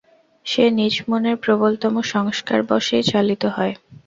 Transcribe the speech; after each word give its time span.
সে 0.45 0.63
নিজ 0.71 0.95
মনের 1.07 1.37
প্রবলতম 1.37 1.93
সংস্কারবশেই 2.13 3.03
চালিত 3.03 3.43
হয়। 3.55 3.73